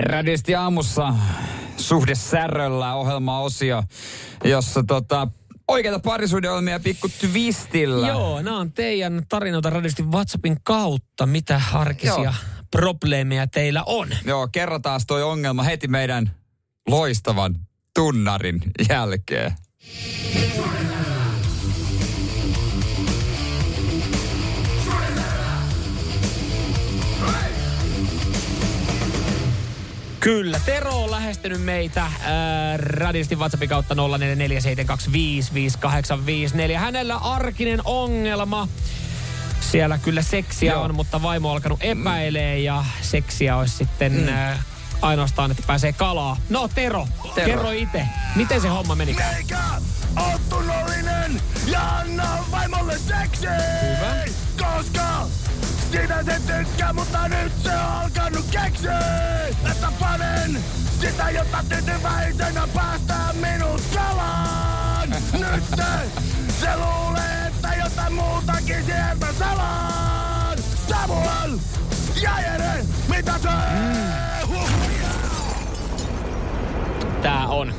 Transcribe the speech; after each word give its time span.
Radisti 0.00 0.54
aamussa 0.54 1.14
suhde 1.76 2.14
särröllä 2.14 2.94
ohjelma-osio, 2.94 3.82
jossa 4.44 4.82
tota, 4.82 5.28
oikeita 5.68 5.98
parisuudelmia 5.98 6.80
pikku 6.80 7.08
twistillä. 7.20 8.08
Joo, 8.08 8.42
nämä 8.42 8.58
on 8.58 8.72
teidän 8.72 9.22
tarinoita 9.28 9.70
radisti 9.70 10.02
WhatsAppin 10.02 10.56
kautta. 10.62 11.26
Mitä 11.26 11.60
arkisia 11.72 12.14
Joo. 12.22 12.32
probleemeja 12.70 13.46
teillä 13.46 13.82
on? 13.86 14.08
Joo, 14.24 14.48
kerrataan 14.48 15.00
toi 15.06 15.22
ongelma 15.22 15.62
heti 15.62 15.88
meidän 15.88 16.30
loistavan 16.88 17.54
tunnarin 17.94 18.62
jälkeen. 18.88 19.52
Kyllä, 30.24 30.60
Tero 30.64 31.04
on 31.04 31.10
lähestynyt 31.10 31.62
meitä 31.62 32.02
äh, 32.02 32.12
radistin 32.78 33.38
WhatsAppin 33.38 33.68
kautta 33.68 33.94
0447255854. 33.94 33.98
Hänellä 36.78 37.16
arkinen 37.16 37.80
ongelma. 37.84 38.68
Siellä 39.60 39.98
kyllä 39.98 40.22
seksiä 40.22 40.72
Joo. 40.72 40.82
on, 40.82 40.94
mutta 40.94 41.22
vaimo 41.22 41.48
on 41.48 41.54
alkanut 41.54 41.82
epäilee 41.82 42.58
ja 42.58 42.84
seksiä 43.00 43.56
olisi 43.56 43.76
sitten 43.76 44.12
mm. 44.12 44.28
äh, 44.28 44.58
ainoastaan, 45.02 45.50
että 45.50 45.62
pääsee 45.66 45.92
kalaa. 45.92 46.36
No 46.50 46.68
Tero, 46.68 47.08
Tero. 47.34 47.46
kerro 47.46 47.70
itse, 47.70 48.06
miten 48.36 48.60
se 48.60 48.68
homma 48.68 48.94
meni? 48.94 49.16
Meikä 49.32 49.58
on 50.16 50.40
tunnollinen 50.50 51.40
ja 51.66 51.96
anna 51.98 52.44
vaimolle 52.50 52.98
seksiä! 52.98 53.50
Hyvä. 53.82 54.24
Koska 54.58 55.26
siitä 56.24 56.40
se 56.46 56.64
tykkää, 56.64 56.92
mutta 56.92 57.28
nyt 57.28 57.52
se 57.62 57.70
on 57.70 57.80
alkanut 57.80 58.46
keksiä, 58.50 58.98
että 59.70 59.92
panen 60.00 60.64
sitä, 61.00 61.30
jotta 61.30 61.64
tyytyväisenä 61.68 62.68
päästää 62.74 63.32
minut 63.32 63.82
kalaan. 63.94 65.10
Nyt 65.32 65.64
se, 65.76 66.22
se 66.60 66.76
luulee, 66.76 67.46
että 67.46 67.68
jotain 67.84 68.12
muutakin 68.12 68.84
sieltä 68.84 69.26
salaan. 69.38 70.58
Samuel 70.88 71.58
ja 72.22 72.40
Jere, 72.40 72.84
mitä 73.08 73.38
se? 73.42 73.48
Mm. 73.48 74.04
Tää 77.22 77.46
on. 77.46 77.74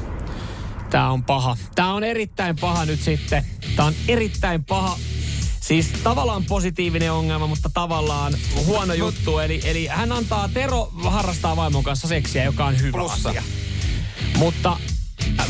Tää 0.90 1.12
on 1.12 1.24
paha. 1.24 1.58
Tää 1.76 1.94
on 1.94 2.04
erittäin 2.04 2.56
paha 2.56 2.86
nyt 2.86 3.02
sitten. 3.02 3.46
Tää 3.76 3.86
on 3.86 3.94
erittäin 4.08 4.64
paha 4.64 4.98
Siis 5.68 5.88
tavallaan 6.04 6.46
positiivinen 6.46 7.12
ongelma, 7.12 7.48
mutta 7.48 7.70
tavallaan 7.74 8.34
huono 8.66 8.94
juttu. 8.94 9.40
Eli, 9.40 9.62
eli 9.64 9.88
hän 9.88 10.12
antaa, 10.12 10.50
Tero 10.54 10.92
harrastaa 11.04 11.56
vaimon 11.56 11.84
kanssa 11.84 12.08
seksiä, 12.08 12.44
joka 12.44 12.66
on 12.66 12.82
hyvä 12.82 12.92
Plussa. 12.92 13.30
asia. 13.30 13.44
Mutta 14.38 14.78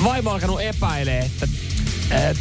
vaimo 0.03 0.29
on 0.29 0.33
alkanut 0.33 0.61
epäilee, 0.61 1.19
että 1.19 1.47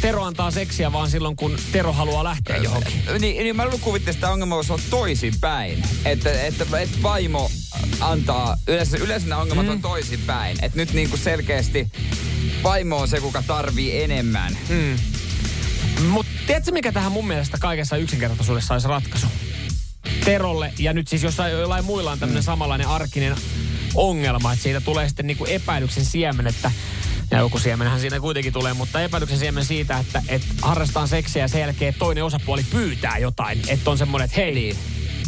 Tero 0.01 0.23
antaa 0.23 0.51
seksiä 0.51 0.91
vaan 0.91 1.09
silloin, 1.09 1.35
kun 1.35 1.57
Tero 1.71 1.93
haluaa 1.93 2.23
lähteä 2.23 2.57
johonkin. 2.57 3.01
Niin, 3.19 3.43
niin 3.43 3.55
mä 3.55 3.67
kuvittelin, 3.81 4.15
että 4.15 4.31
ongelma 4.31 4.55
voisi 4.55 4.73
olla 4.73 4.83
toisinpäin. 4.89 5.83
Että, 6.05 6.41
että, 6.41 6.79
että 6.79 6.97
vaimo 7.03 7.51
antaa, 7.99 8.57
yleensä, 8.67 8.97
yleensä 8.97 9.27
nämä 9.27 9.41
ongelmat 9.41 9.65
mm. 9.65 9.71
on 9.71 9.81
toisinpäin. 9.81 10.57
Että 10.61 10.77
nyt 10.77 10.93
niin 10.93 11.09
kuin 11.09 11.19
selkeästi 11.19 11.91
vaimo 12.63 12.97
on 12.97 13.07
se, 13.07 13.19
kuka 13.19 13.43
tarvii 13.47 14.03
enemmän. 14.03 14.57
Mm. 14.69 15.14
Mutta 16.09 16.31
tiedätkö, 16.47 16.71
mikä 16.71 16.91
tähän 16.91 17.11
mun 17.11 17.27
mielestä 17.27 17.57
kaikessa 17.57 17.97
yksinkertaisuudessa 17.97 18.73
olisi 18.73 18.87
ratkaisu? 18.87 19.27
Terolle, 20.25 20.73
ja 20.79 20.93
nyt 20.93 21.07
siis 21.07 21.23
jossain 21.23 21.53
jollain 21.53 21.85
muilla 21.85 22.11
on 22.11 22.19
tämmöinen 22.19 22.43
mm. 22.43 22.45
samanlainen 22.45 22.87
arkinen 22.87 23.35
ongelma, 23.95 24.53
että 24.53 24.63
siitä 24.63 24.81
tulee 24.81 25.07
sitten 25.07 25.27
niinku 25.27 25.45
epäilyksen 25.45 26.05
siemen, 26.05 26.47
että 26.47 26.71
ja 27.31 27.39
joku 27.39 27.59
siemenhän 27.59 27.99
siinä 27.99 28.19
kuitenkin 28.19 28.53
tulee, 28.53 28.73
mutta 28.73 29.01
epäilyksen 29.01 29.39
siemen 29.39 29.65
siitä, 29.65 29.97
että, 29.97 30.23
että 30.27 30.47
harrastaan 30.61 31.07
seksiä 31.07 31.43
ja 31.43 31.47
sen 31.47 31.61
jälkeen 31.61 31.93
toinen 31.93 32.23
osapuoli 32.23 32.65
pyytää 32.71 33.17
jotain. 33.17 33.61
Että 33.67 33.91
on 33.91 33.97
semmoinen, 33.97 34.25
että 34.25 34.37
hei, 34.37 34.53
niin. 34.53 34.77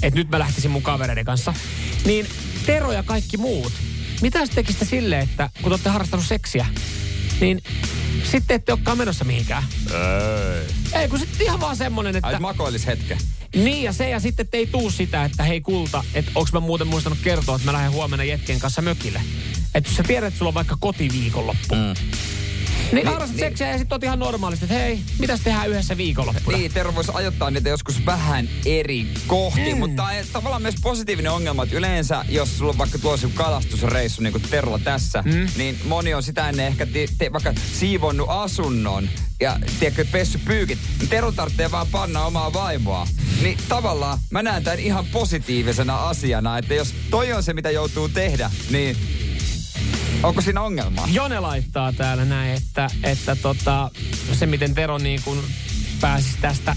että 0.03 0.19
nyt 0.19 0.29
mä 0.29 0.39
lähtisin 0.39 0.71
mun 0.71 0.81
kavereiden 0.81 1.25
kanssa. 1.25 1.53
Niin 2.05 2.27
Tero 2.65 2.91
ja 2.91 3.03
kaikki 3.03 3.37
muut, 3.37 3.73
mitä 4.21 4.39
sitten 4.39 4.55
tekisitte 4.55 4.85
silleen, 4.85 5.21
että 5.21 5.49
kun 5.53 5.63
te 5.63 5.73
olette 5.73 5.89
harrastanut 5.89 6.25
seksiä, 6.25 6.65
niin 7.39 7.61
sitten 8.31 8.55
ette 8.55 8.73
olekaan 8.73 8.97
menossa 8.97 9.25
mihinkään. 9.25 9.63
Ei. 9.91 11.01
Ei, 11.01 11.07
kun 11.07 11.19
sitten 11.19 11.41
ihan 11.41 11.59
vaan 11.59 11.75
semmonen, 11.75 12.15
että... 12.15 12.27
Ai 12.27 12.39
makoilis 12.39 12.87
hetke. 12.87 13.17
Niin 13.55 13.83
ja 13.83 13.93
se 13.93 14.09
ja 14.09 14.19
sitten 14.19 14.47
ei 14.53 14.67
tuu 14.67 14.91
sitä, 14.91 15.25
että 15.25 15.43
hei 15.43 15.61
kulta, 15.61 16.03
että 16.13 16.31
onko 16.35 16.49
mä 16.53 16.59
muuten 16.59 16.87
muistanut 16.87 17.19
kertoa, 17.23 17.55
että 17.55 17.65
mä 17.65 17.73
lähden 17.73 17.91
huomenna 17.91 18.23
jetken 18.23 18.59
kanssa 18.59 18.81
mökille. 18.81 19.21
Että 19.75 19.89
jos 19.89 19.97
sä 19.97 20.03
tiedät, 20.03 20.27
että 20.27 20.37
sulla 20.37 20.49
on 20.49 20.53
vaikka 20.53 20.77
kotiviikonloppu. 20.79 21.75
Mm. 21.75 21.93
Niin, 22.67 22.95
niin 22.95 23.07
harrastat 23.07 23.37
niin. 23.37 23.45
seksiä 23.47 23.71
ja 23.71 23.77
sitten 23.77 23.95
oot 23.95 24.03
ihan 24.03 24.19
normaalisti, 24.19 24.65
että 24.65 24.75
hei, 24.75 24.99
mitäs 25.19 25.41
tehdään 25.41 25.69
yhdessä 25.69 25.97
viikonloppuna? 25.97 26.57
Niin, 26.57 26.73
Tero 26.73 26.95
voisi 26.95 27.11
ajoittaa 27.13 27.51
niitä 27.51 27.69
joskus 27.69 28.05
vähän 28.05 28.49
eri 28.65 29.07
kohti, 29.27 29.73
mm. 29.73 29.79
mutta 29.79 30.03
tavallaan 30.33 30.61
myös 30.61 30.75
positiivinen 30.81 31.31
ongelma, 31.31 31.63
että 31.63 31.77
yleensä, 31.77 32.25
jos 32.29 32.57
sulla 32.57 32.71
on 32.71 32.77
vaikka 32.77 32.97
tuossa 32.97 33.27
kalastusreissu, 33.33 34.21
niin 34.21 34.31
kuin 34.31 34.43
Terolla 34.49 34.79
tässä, 34.79 35.23
mm. 35.25 35.47
niin 35.57 35.79
moni 35.85 36.13
on 36.13 36.23
sitä 36.23 36.49
ennen 36.49 36.67
ehkä 36.67 36.85
te, 36.85 37.07
te, 37.17 37.33
vaikka 37.33 37.53
siivonnut 37.73 38.29
asunnon 38.29 39.09
ja 39.39 39.59
tiedätkö, 39.79 40.05
pessy 40.11 40.37
pyykit, 40.37 40.79
niin 40.99 41.09
Tero 41.09 41.31
tarvitsee 41.31 41.71
vaan 41.71 41.87
panna 41.91 42.25
omaa 42.25 42.53
vaimoa. 42.53 43.07
Niin 43.41 43.57
tavallaan 43.69 44.19
mä 44.31 44.43
näen 44.43 44.63
tämän 44.63 44.79
ihan 44.79 45.05
positiivisena 45.05 46.07
asiana, 46.07 46.57
että 46.57 46.73
jos 46.73 46.93
toi 47.09 47.33
on 47.33 47.43
se, 47.43 47.53
mitä 47.53 47.71
joutuu 47.71 48.09
tehdä, 48.09 48.51
niin 48.69 48.97
Onko 50.23 50.41
siinä 50.41 50.61
ongelmaa? 50.61 51.07
Jone 51.11 51.39
laittaa 51.39 51.93
täällä 51.93 52.25
näin, 52.25 52.53
että, 52.53 52.89
että 53.03 53.35
tota, 53.35 53.91
se 54.33 54.45
miten 54.45 54.75
Tero 54.75 54.97
niin 54.97 55.21
kuin 55.23 55.39
pääsisi 56.01 56.37
tästä 56.41 56.75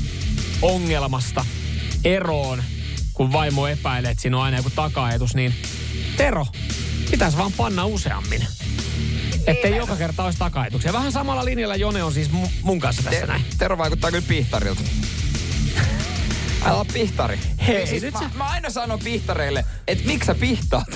ongelmasta 0.63 1.45
eroon, 2.05 2.63
kun 3.13 3.33
vaimo 3.33 3.67
epäilee, 3.67 4.11
että 4.11 4.23
siinä 4.23 4.37
on 4.37 4.43
aina 4.43 4.57
joku 4.57 4.71
takaetus, 4.71 5.35
niin 5.35 5.55
Tero, 6.17 6.47
pitäisi 7.11 7.37
vaan 7.37 7.53
panna 7.53 7.85
useammin. 7.85 8.47
Että 9.47 9.69
ei 9.69 9.77
joka 9.77 9.97
kerta 9.97 10.25
olisi 10.25 10.39
takaetuksia. 10.39 10.93
Vähän 10.93 11.13
samalla 11.13 11.45
linjalla 11.45 11.77
Jone 11.77 12.03
on 12.03 12.13
siis 12.13 12.31
mun 12.63 12.81
kanssa 12.81 13.03
tässä 13.03 13.21
Te- 13.21 13.27
näin. 13.27 13.45
Tero 13.59 13.79
vaikuttaa 13.79 14.11
kyllä 14.11 14.25
pihtarilta. 14.29 14.83
Älä 16.65 16.85
pihtari. 16.93 17.39
Hei, 17.67 17.87
siis 17.87 18.03
nyt 18.03 18.15
mä, 18.15 18.21
sä... 18.21 18.31
mä 18.35 18.45
aina 18.45 18.71
sanon 18.71 18.99
pihtareille, 18.99 19.65
että 19.89 20.07
miksi 20.07 20.27
sä 20.27 20.35
pihtaat? 20.35 20.87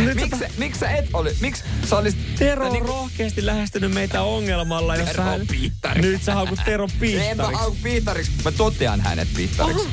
Miksi 0.00 0.38
sä, 0.38 0.48
miksi 0.58 0.80
sä 0.80 0.90
et 0.90 1.08
oli? 1.12 1.36
Miksi 1.40 1.64
sä 1.88 1.96
olisit... 1.96 2.34
Tero 2.38 2.66
on 2.66 2.72
niin, 2.72 2.86
rohkeasti 2.86 3.46
lähestynyt 3.46 3.92
meitä 3.92 4.22
ongelmalla, 4.22 4.96
jossa 4.96 5.22
hän... 5.22 5.46
Nyt 5.94 6.22
sä 6.22 6.34
haukut 6.34 6.58
Tero 6.64 6.88
piihtariksi. 7.00 7.30
En 7.30 7.36
mä 7.36 7.58
hauku 7.58 7.76
piihtariksi. 7.82 8.32
Mä 8.44 8.50
totean 8.50 9.00
hänet 9.00 9.28
piihtariksi. 9.36 9.80
Oho. 9.80 9.90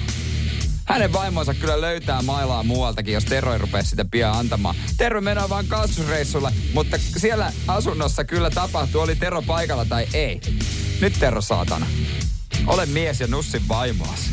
Hänen 0.85 1.13
vaimonsa 1.13 1.53
kyllä 1.53 1.81
löytää 1.81 2.21
mailaa 2.21 2.63
muualtakin, 2.63 3.13
jos 3.13 3.25
Tero 3.25 3.53
ei 3.53 3.59
rupea 3.59 3.83
sitä 3.83 4.05
pian 4.11 4.33
antamaan. 4.33 4.75
Tero 4.97 5.21
menee 5.21 5.49
vaan 5.49 5.67
kasvusreissulle, 5.67 6.51
mutta 6.73 6.97
siellä 7.17 7.53
asunnossa 7.67 8.23
kyllä 8.23 8.49
tapahtuu, 8.49 9.01
oli 9.01 9.15
Tero 9.15 9.41
paikalla 9.41 9.85
tai 9.85 10.07
ei. 10.13 10.41
Nyt 11.01 11.13
Tero 11.19 11.41
saatana. 11.41 11.85
Ole 12.67 12.85
mies 12.85 13.19
ja 13.19 13.27
nussin 13.27 13.67
vaimoasi. 13.67 14.29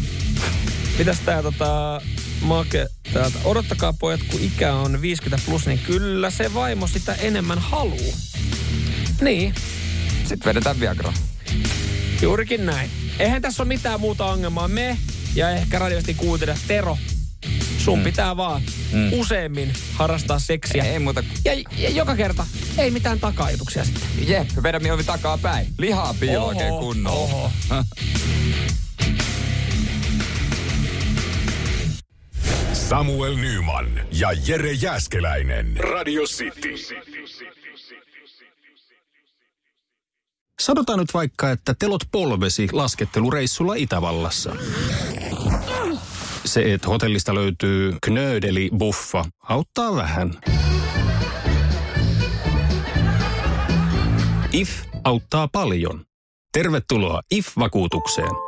Mitäs 0.98 1.20
tää 1.20 1.42
tota, 1.42 2.00
Make 2.40 2.86
täältä. 3.12 3.38
Odottakaa 3.44 3.92
pojat, 3.92 4.20
kun 4.30 4.40
ikä 4.40 4.74
on 4.74 5.02
50 5.02 5.46
plus, 5.46 5.66
niin 5.66 5.78
kyllä 5.78 6.30
se 6.30 6.54
vaimo 6.54 6.86
sitä 6.86 7.14
enemmän 7.14 7.58
haluu. 7.58 8.14
Niin. 9.20 9.54
Sitten 10.18 10.44
vedetään 10.44 10.80
Viagra. 10.80 11.12
Juurikin 12.22 12.66
näin. 12.66 12.90
Eihän 13.18 13.42
tässä 13.42 13.62
ole 13.62 13.68
mitään 13.68 14.00
muuta 14.00 14.24
ongelmaa. 14.24 14.68
Me 14.68 14.98
ja 15.34 15.50
ehkä 15.50 15.78
radiosti 15.78 16.14
kuuntele 16.14 16.58
Tero. 16.68 16.98
Sun 17.78 17.98
mm. 17.98 18.04
pitää 18.04 18.36
vaan 18.36 18.62
mm. 18.92 19.12
useammin 19.12 19.72
harrastaa 19.92 20.38
seksiä. 20.38 20.84
Ei, 20.84 20.90
ei 20.90 20.98
muuta. 20.98 21.24
Ja, 21.44 21.52
ja, 21.78 21.90
joka 21.90 22.16
kerta 22.16 22.46
ei 22.78 22.90
mitään 22.90 23.20
takaituksia 23.20 23.84
sitten. 23.84 24.28
Jep, 24.28 24.48
vedä 24.62 24.78
mieluummin 24.78 25.06
takaa 25.06 25.38
päin. 25.38 25.66
Lihaa 25.78 26.14
pii 26.20 26.36
oikein 26.36 26.74
kunnolla. 26.74 27.18
Oho. 27.18 27.50
Samuel 32.88 33.36
Nyman 33.36 34.00
ja 34.12 34.28
Jere 34.46 34.72
Jäskeläinen. 34.72 35.76
Radio 35.76 36.22
City. 36.22 36.74
Sanotaan 40.60 40.98
nyt 40.98 41.14
vaikka, 41.14 41.50
että 41.50 41.74
telot 41.78 42.02
polvesi 42.12 42.68
laskettelureissulla 42.72 43.74
Itävallassa. 43.74 44.56
Se, 46.44 46.74
että 46.74 46.88
hotellista 46.88 47.34
löytyy 47.34 47.96
knöydeli 48.02 48.70
buffa, 48.78 49.24
auttaa 49.42 49.96
vähän. 49.96 50.38
IF 54.52 54.70
auttaa 55.04 55.48
paljon. 55.48 56.04
Tervetuloa 56.52 57.22
IF-vakuutukseen. 57.30 58.47